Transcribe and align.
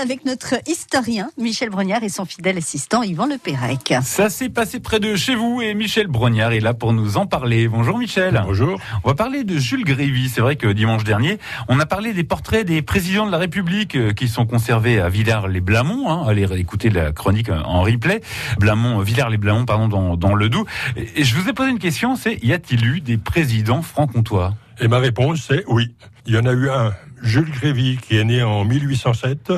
avec 0.00 0.24
notre 0.24 0.54
historien 0.66 1.30
Michel 1.36 1.68
Brognard 1.68 2.02
et 2.02 2.08
son 2.08 2.24
fidèle 2.24 2.56
assistant 2.56 3.02
Yvan 3.02 3.26
Le 3.26 3.36
Pérec. 3.36 3.94
Ça 4.02 4.30
s'est 4.30 4.48
passé 4.48 4.80
près 4.80 4.98
de 4.98 5.14
chez 5.14 5.34
vous 5.34 5.60
et 5.60 5.74
Michel 5.74 6.06
Brognard 6.06 6.52
est 6.52 6.60
là 6.60 6.72
pour 6.72 6.94
nous 6.94 7.18
en 7.18 7.26
parler. 7.26 7.68
Bonjour 7.68 7.98
Michel. 7.98 8.40
Bonjour. 8.46 8.80
On 9.04 9.08
va 9.08 9.14
parler 9.14 9.44
de 9.44 9.58
Jules 9.58 9.84
Grévy. 9.84 10.30
C'est 10.30 10.40
vrai 10.40 10.56
que 10.56 10.68
dimanche 10.68 11.04
dernier, 11.04 11.38
on 11.68 11.78
a 11.78 11.84
parlé 11.84 12.14
des 12.14 12.24
portraits 12.24 12.66
des 12.66 12.80
présidents 12.80 13.26
de 13.26 13.30
la 13.30 13.36
République 13.36 13.94
euh, 13.94 14.12
qui 14.12 14.28
sont 14.28 14.46
conservés 14.46 15.00
à 15.00 15.10
Villars-les-Blamont. 15.10 16.10
Hein. 16.10 16.24
Allez 16.26 16.48
écouter 16.58 16.88
la 16.88 17.12
chronique 17.12 17.50
en 17.50 17.82
replay. 17.82 18.22
Blamont, 18.58 19.00
Villars-les-Blamont, 19.00 19.66
pardon, 19.66 19.88
dans, 19.88 20.16
dans 20.16 20.34
le 20.34 20.48
Doubs. 20.48 20.66
Et 20.96 21.24
je 21.24 21.36
vous 21.36 21.48
ai 21.48 21.52
posé 21.52 21.70
une 21.70 21.78
question, 21.78 22.16
c'est 22.16 22.42
y 22.42 22.54
a-t-il 22.54 22.86
eu 22.86 23.00
des 23.00 23.18
présidents 23.18 23.82
franc-comtois? 23.82 24.54
Et 24.80 24.88
ma 24.88 24.98
réponse, 24.98 25.44
c'est 25.46 25.64
oui. 25.68 25.94
Il 26.26 26.34
y 26.34 26.38
en 26.38 26.46
a 26.46 26.52
eu 26.52 26.70
un, 26.70 26.92
Jules 27.22 27.50
Grévy, 27.50 27.98
qui 27.98 28.16
est 28.16 28.24
né 28.24 28.42
en 28.42 28.64
1807, 28.64 29.52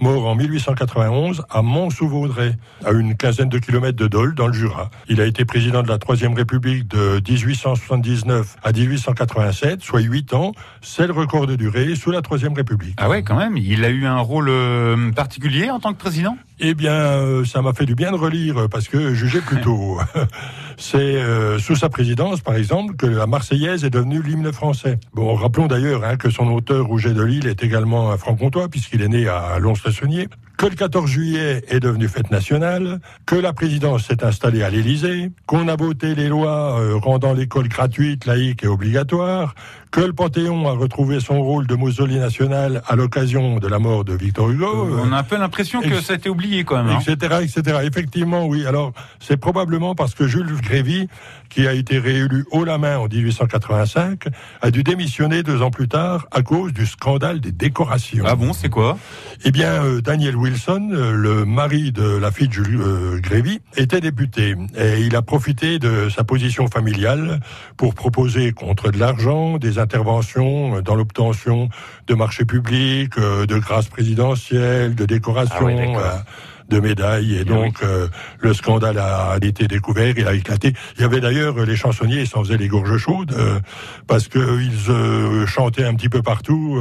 mort 0.00 0.26
en 0.26 0.34
1891 0.34 1.44
à 1.48 1.62
Mont-sous-Vaudrey, 1.62 2.56
à 2.84 2.92
une 2.92 3.16
quinzaine 3.16 3.48
de 3.48 3.58
kilomètres 3.58 3.96
de 3.96 4.06
Dole, 4.06 4.34
dans 4.34 4.46
le 4.46 4.52
Jura. 4.52 4.90
Il 5.08 5.20
a 5.20 5.26
été 5.26 5.44
président 5.44 5.82
de 5.82 5.88
la 5.88 5.98
Troisième 5.98 6.34
République 6.34 6.88
de 6.88 7.20
1879 7.26 8.56
à 8.62 8.72
1887, 8.72 9.82
soit 9.82 10.00
huit 10.00 10.34
ans. 10.34 10.52
C'est 10.82 11.06
le 11.06 11.12
record 11.12 11.46
de 11.46 11.56
durée 11.56 11.94
sous 11.94 12.10
la 12.10 12.22
Troisième 12.22 12.52
République. 12.52 12.94
Ah 12.98 13.08
ouais, 13.08 13.22
quand 13.22 13.36
même. 13.36 13.56
Il 13.56 13.84
a 13.84 13.88
eu 13.88 14.06
un 14.06 14.18
rôle 14.18 14.48
euh, 14.48 15.10
particulier 15.12 15.70
en 15.70 15.80
tant 15.80 15.92
que 15.92 15.98
président? 15.98 16.36
Eh 16.58 16.74
bien, 16.74 16.92
euh, 16.92 17.44
ça 17.44 17.62
m'a 17.62 17.72
fait 17.72 17.86
du 17.86 17.94
bien 17.94 18.12
de 18.12 18.16
relire, 18.16 18.68
parce 18.70 18.88
que 18.88 19.14
jugez 19.14 19.40
plutôt. 19.40 19.98
C'est 20.78 20.98
euh, 20.98 21.58
sous 21.58 21.74
sa 21.74 21.88
présidence, 21.88 22.40
par 22.40 22.54
exemple, 22.54 22.96
que 22.96 23.06
la 23.06 23.26
Marseillaise 23.26 23.84
est 23.84 23.90
devenue 23.90 24.22
l'hymne 24.22 24.52
français. 24.52 24.98
Bon, 25.14 25.34
rappelons 25.34 25.66
d'ailleurs 25.66 26.04
hein, 26.04 26.16
que 26.16 26.28
son 26.28 26.48
auteur, 26.48 26.86
Rouget 26.86 27.14
de 27.14 27.22
Lille, 27.22 27.46
est 27.46 27.64
également 27.64 28.10
un 28.10 28.18
franc-comtois, 28.18 28.68
puisqu'il 28.68 29.02
est 29.02 29.08
né 29.08 29.26
à 29.26 29.58
Lons-le-Saunier 29.58 30.28
que 30.56 30.66
le 30.66 30.74
14 30.74 31.08
juillet 31.10 31.64
est 31.68 31.80
devenu 31.80 32.08
fête 32.08 32.30
nationale, 32.30 33.00
que 33.26 33.36
la 33.36 33.52
présidence 33.52 34.06
s'est 34.06 34.24
installée 34.24 34.62
à 34.62 34.70
l'Élysée, 34.70 35.30
qu'on 35.46 35.68
a 35.68 35.76
voté 35.76 36.14
les 36.14 36.28
lois 36.28 36.80
euh, 36.80 36.96
rendant 36.96 37.34
l'école 37.34 37.68
gratuite, 37.68 38.24
laïque 38.26 38.64
et 38.64 38.66
obligatoire, 38.66 39.54
que 39.90 40.00
le 40.00 40.12
Panthéon 40.12 40.68
a 40.68 40.72
retrouvé 40.72 41.20
son 41.20 41.42
rôle 41.42 41.66
de 41.66 41.74
mausolée 41.74 42.18
national 42.18 42.82
à 42.86 42.96
l'occasion 42.96 43.58
de 43.58 43.68
la 43.68 43.78
mort 43.78 44.04
de 44.04 44.14
Victor 44.14 44.50
Hugo. 44.50 44.66
Euh, 44.66 45.02
on 45.02 45.12
a 45.12 45.18
un 45.18 45.22
peu 45.22 45.38
l'impression 45.38 45.80
que 45.80 46.00
ça 46.00 46.14
a 46.14 46.16
été 46.16 46.28
oublié 46.28 46.64
quand 46.64 46.82
même. 46.82 46.98
Etc., 47.00 47.16
hein. 47.32 47.40
etc. 47.40 47.78
Effectivement, 47.84 48.46
oui. 48.46 48.66
Alors, 48.66 48.92
c'est 49.20 49.36
probablement 49.36 49.94
parce 49.94 50.14
que 50.14 50.26
Jules 50.26 50.52
Grévy, 50.60 51.08
qui 51.48 51.66
a 51.66 51.72
été 51.72 51.98
réélu 51.98 52.44
haut 52.50 52.64
la 52.64 52.78
main 52.78 52.98
en 52.98 53.06
1885, 53.06 54.24
a 54.60 54.70
dû 54.70 54.82
démissionner 54.82 55.42
deux 55.42 55.62
ans 55.62 55.70
plus 55.70 55.88
tard 55.88 56.26
à 56.30 56.42
cause 56.42 56.72
du 56.72 56.86
scandale 56.86 57.40
des 57.40 57.52
décorations. 57.52 58.24
Ah 58.26 58.34
bon, 58.34 58.52
c'est 58.52 58.68
quoi? 58.68 58.98
Eh 59.44 59.50
bien, 59.50 59.82
euh, 59.82 60.00
Daniel 60.00 60.36
Wilson, 60.46 60.90
euh, 60.92 61.12
le 61.12 61.44
mari 61.44 61.90
de 61.90 62.16
la 62.16 62.30
fille 62.30 62.46
de 62.46 62.60
euh, 62.60 63.18
Grévy, 63.20 63.60
était 63.76 64.00
député 64.00 64.54
et 64.76 65.00
il 65.00 65.16
a 65.16 65.22
profité 65.22 65.80
de 65.80 66.08
sa 66.08 66.22
position 66.22 66.68
familiale 66.68 67.40
pour 67.76 67.94
proposer 67.94 68.52
contre 68.52 68.92
de 68.92 68.98
l'argent 68.98 69.58
des 69.58 69.80
interventions 69.80 70.80
dans 70.82 70.94
l'obtention 70.94 71.68
de 72.06 72.14
marchés 72.14 72.44
publics, 72.44 73.18
de 73.18 73.58
grâces 73.58 73.88
présidentielles, 73.88 74.94
de 74.94 75.04
décorations. 75.04 75.96
Ah 75.98 76.24
de 76.68 76.80
médailles. 76.80 77.36
Et, 77.36 77.44
donc, 77.44 77.82
euh, 77.82 78.08
le 78.40 78.54
scandale 78.54 78.98
a, 78.98 79.36
été 79.42 79.68
découvert, 79.68 80.14
il 80.16 80.26
a 80.26 80.34
éclaté. 80.34 80.72
Il 80.96 81.02
y 81.02 81.04
avait 81.04 81.20
d'ailleurs 81.20 81.64
les 81.64 81.76
chansonniers, 81.76 82.22
ils 82.22 82.26
s'en 82.26 82.42
faisaient 82.42 82.56
les 82.56 82.68
gorges 82.68 82.96
chaudes, 82.96 83.34
euh, 83.36 83.60
parce 84.06 84.28
qu'ils 84.28 84.42
euh, 84.88 85.46
chantaient 85.46 85.84
un 85.84 85.94
petit 85.94 86.08
peu 86.08 86.22
partout. 86.22 86.80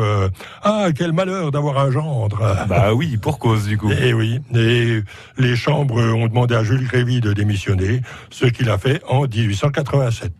ah, 0.63 0.87
quel 0.95 1.13
malheur 1.13 1.51
d'avoir 1.51 1.79
un 1.79 1.91
gendre 1.91 2.39
Bah 2.67 2.93
oui, 2.93 3.17
pour 3.17 3.39
cause 3.39 3.67
du 3.67 3.77
coup. 3.77 3.91
Et 3.91 4.13
oui. 4.13 4.39
Et 4.55 5.01
les 5.37 5.55
chambres 5.55 6.01
ont 6.01 6.27
demandé 6.27 6.55
à 6.55 6.63
Jules 6.63 6.85
Grévy 6.87 7.21
de 7.21 7.33
démissionner, 7.33 8.01
ce 8.29 8.45
qu'il 8.45 8.69
a 8.69 8.77
fait 8.77 9.01
en 9.07 9.27
1887. 9.27 10.31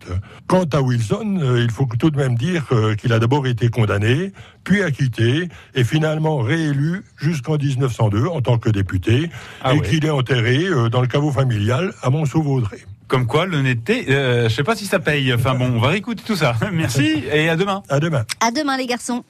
Quant 0.46 0.64
à 0.72 0.80
Wilson, 0.80 1.56
il 1.56 1.70
faut 1.70 1.88
tout 1.98 2.10
de 2.10 2.16
même 2.16 2.36
dire 2.36 2.64
qu'il 2.98 3.12
a 3.12 3.18
d'abord 3.18 3.46
été 3.46 3.68
condamné, 3.68 4.32
puis 4.64 4.82
acquitté, 4.82 5.48
et 5.74 5.84
finalement 5.84 6.38
réélu 6.38 7.04
jusqu'en 7.16 7.56
1902 7.56 8.26
en 8.26 8.40
tant 8.40 8.58
que 8.58 8.70
député. 8.70 9.30
Ah 9.62 9.74
et 9.74 9.80
qu'il 9.80 10.04
est 10.04 10.10
enterré 10.10 10.64
euh, 10.64 10.88
dans 10.88 11.00
le 11.00 11.06
caveau 11.06 11.30
familial 11.30 11.92
à 12.02 12.10
Mont-Saint-Vaudrey. 12.10 12.78
Comme 13.08 13.26
quoi, 13.26 13.46
l'honnêteté, 13.46 14.06
euh, 14.10 14.48
je 14.48 14.54
sais 14.54 14.64
pas 14.64 14.74
si 14.74 14.86
ça 14.86 14.98
paye. 14.98 15.32
Enfin 15.32 15.54
bon, 15.54 15.72
on 15.74 15.78
va 15.78 15.88
réécouter 15.88 16.22
tout 16.26 16.36
ça. 16.36 16.54
Merci 16.72 17.24
et 17.32 17.48
à 17.48 17.56
demain. 17.56 17.82
À 17.88 18.00
demain. 18.00 18.24
À 18.40 18.50
demain 18.50 18.76
les 18.76 18.86
garçons. 18.86 19.24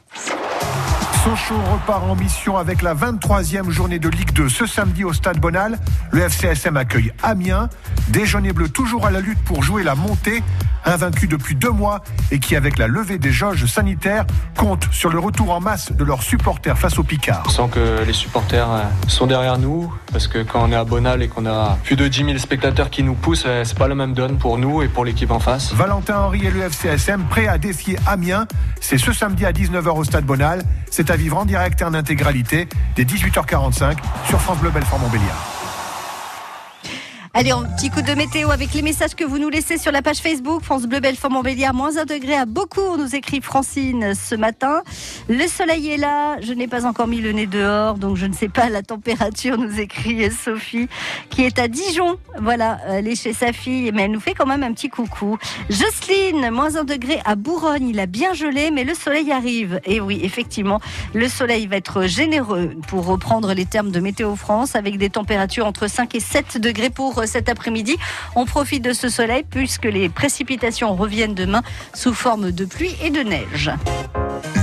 Sochaux 1.25 1.61
repart 1.73 2.05
en 2.05 2.15
mission 2.15 2.57
avec 2.57 2.83
la 2.83 2.95
23e 2.95 3.69
journée 3.71 3.99
de 3.99 4.09
Ligue 4.09 4.33
2 4.33 4.49
ce 4.49 4.65
samedi 4.65 5.05
au 5.05 5.13
Stade 5.13 5.41
Bonal. 5.41 5.79
Le 6.13 6.23
FCSM 6.23 6.77
accueille 6.77 7.13
Amiens. 7.23 7.69
Et 8.15 8.53
bleus 8.53 8.69
toujours 8.69 9.07
à 9.07 9.11
la 9.11 9.21
lutte 9.21 9.43
pour 9.45 9.63
jouer 9.63 9.83
la 9.83 9.95
montée 9.95 10.43
invaincus 10.87 11.29
depuis 11.29 11.55
deux 11.55 11.71
mois 11.71 12.03
et 12.31 12.39
qui, 12.39 12.57
avec 12.57 12.79
la 12.79 12.87
levée 12.87 13.19
des 13.19 13.33
jauges 13.33 13.67
sanitaires, 13.67 14.25
comptent 14.57 14.89
sur 14.93 15.11
le 15.11 15.19
retour 15.19 15.51
en 15.51 15.61
masse 15.61 15.93
de 15.93 16.05
leurs 16.05 16.23
supporters 16.23 16.79
face 16.79 16.99
aux 16.99 17.03
Picards. 17.03 17.45
On 17.47 17.51
sent 17.51 17.69
que 17.73 18.05
les 18.07 18.13
supporters 18.13 18.71
euh, 18.71 18.83
sont 19.09 19.27
derrière 19.27 19.59
nous 19.59 19.93
parce 20.13 20.29
que 20.29 20.43
quand 20.43 20.65
on 20.67 20.73
est 20.73 20.77
à 20.77 20.85
Bonal 20.85 21.23
et 21.23 21.29
qu'on 21.29 21.47
a 21.47 21.77
plus 21.85 21.97
de 21.97 22.09
10 22.09 22.25
000 22.25 22.39
spectateurs 22.39 22.91
qui 22.91 23.03
nous 23.03 23.15
poussent, 23.15 23.45
euh, 23.47 23.65
c'est 23.65 23.79
pas 23.79 23.89
la 23.89 23.95
même 23.95 24.15
donne 24.15 24.39
pour 24.39 24.59
nous 24.59 24.83
et 24.83 24.89
pour 24.89 25.05
l'équipe 25.05 25.31
en 25.31 25.41
face. 25.41 25.73
Valentin 25.75 26.19
Henry 26.19 26.47
et 26.47 26.51
le 26.51 26.63
FCSM 26.63 27.25
prêts 27.25 27.49
à 27.49 27.59
défier 27.59 27.99
Amiens. 28.07 28.47
C'est 28.81 28.99
ce 28.99 29.13
samedi 29.13 29.45
à 29.45 29.53
19h 29.53 29.89
au 29.89 30.05
Stade 30.05 30.25
Bonal. 30.25 30.63
C'est 30.91 31.11
à 31.11 31.17
vivre 31.17 31.37
en 31.37 31.45
direct 31.45 31.81
et 31.81 31.85
en 31.85 31.95
intégralité 31.95 32.69
dès 32.95 33.05
18h45 33.05 33.97
sur 34.29 34.41
France 34.41 34.59
Bleu 34.59 34.71
Belfort 34.71 34.99
Montbéliard. 34.99 35.56
Allez, 37.39 37.51
un 37.51 37.65
petit 37.65 37.91
coup 37.91 38.01
de 38.01 38.15
météo 38.15 38.51
avec 38.51 38.73
les 38.73 38.81
messages 38.81 39.15
que 39.15 39.23
vous 39.23 39.39
nous 39.39 39.51
laissez 39.51 39.77
sur 39.77 39.93
la 39.93 40.01
page 40.01 40.21
Facebook. 40.21 40.63
France 40.63 40.85
Bleu 40.85 41.01
Belfort 41.01 41.31
Montbéliard, 41.31 41.75
moins 41.75 41.99
un 41.99 42.07
degré 42.07 42.35
à 42.35 42.47
beaucoup, 42.47 42.97
nous 42.97 43.15
écrit 43.15 43.43
Francine 43.43 44.15
ce 44.15 44.35
matin. 44.35 44.83
Le 45.29 45.47
soleil 45.47 45.91
est 45.91 45.99
là, 45.99 46.41
je 46.41 46.55
n'ai 46.55 46.67
pas 46.67 46.87
encore 46.87 47.09
mis 47.09 47.21
le 47.21 47.33
nez 47.33 47.45
dehors, 47.45 47.99
donc 47.99 48.17
je 48.17 48.25
ne 48.25 48.33
sais 48.33 48.49
pas 48.49 48.71
la 48.71 48.81
température, 48.81 49.59
nous 49.59 49.79
écrit 49.79 50.31
Sophie, 50.31 50.89
qui 51.29 51.43
est 51.45 51.59
à 51.59 51.69
Dijon. 51.69 52.17
Voilà, 52.41 52.79
elle 52.89 53.07
est 53.07 53.23
chez 53.23 53.35
sa 53.35 53.53
fille, 53.53 53.91
mais 53.93 54.05
elle 54.05 54.13
nous 54.13 54.21
fait 54.21 54.33
quand 54.33 54.47
même 54.47 54.63
un 54.63 54.73
petit 54.73 54.89
coucou. 54.89 55.37
Jocelyne, 55.69 56.49
moins 56.51 56.77
un 56.77 56.85
degré 56.85 57.21
à 57.27 57.35
Bourgogne, 57.35 57.89
il 57.91 58.01
a 58.01 58.07
bien 58.07 58.33
gelé, 58.33 58.71
mais 58.71 58.85
le 58.85 58.95
soleil 58.95 59.31
arrive. 59.31 59.79
Et 59.85 60.01
oui, 60.01 60.21
effectivement, 60.23 60.81
le 61.13 61.29
soleil 61.29 61.67
va 61.67 61.77
être 61.77 62.05
généreux 62.05 62.71
pour 62.89 63.05
reprendre 63.05 63.53
les 63.53 63.67
termes 63.67 63.91
de 63.91 64.01
Météo 64.01 64.37
France, 64.37 64.75
avec 64.75 64.97
des 64.97 65.11
températures 65.11 65.67
entre 65.67 65.87
5 65.87 66.15
et 66.15 66.21
7 66.21 66.59
degrés 66.59 66.89
pour 66.89 67.26
cet 67.27 67.49
après-midi. 67.49 67.97
On 68.35 68.47
profite 68.47 68.83
de 68.83 68.93
ce 68.93 69.09
soleil 69.09 69.45
puisque 69.49 69.85
les 69.85 70.09
précipitations 70.09 70.95
reviennent 70.95 71.35
demain 71.35 71.63
sous 71.95 72.15
forme 72.15 72.53
de 72.53 72.65
pluie 72.65 72.97
et 73.03 73.11
de 73.11 73.21
neige. 73.21 73.71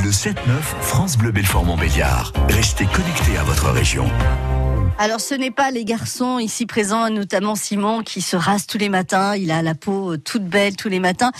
Le 0.03 0.09
7-9, 0.09 0.33
France 0.81 1.17
Bleu 1.17 1.31
Belfort 1.31 1.65
Montbéliard. 1.65 2.33
Restez 2.49 2.85
connectés 2.85 3.37
à 3.37 3.43
votre 3.43 3.69
région. 3.69 4.05
Alors 4.99 5.19
ce 5.19 5.33
n'est 5.33 5.51
pas 5.51 5.71
les 5.71 5.85
garçons 5.85 6.37
ici 6.37 6.65
présents, 6.65 7.09
notamment 7.09 7.55
Simon 7.55 8.03
qui 8.03 8.21
se 8.21 8.35
rase 8.35 8.67
tous 8.67 8.77
les 8.77 8.89
matins, 8.89 9.35
il 9.35 9.51
a 9.51 9.61
la 9.61 9.73
peau 9.73 10.17
toute 10.17 10.43
belle 10.43 10.75
tous 10.75 10.87
les 10.87 10.99
matins, 10.99 11.31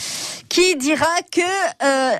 qui 0.49 0.75
dira 0.75 1.05
que 1.31 1.41
euh, 1.83 2.11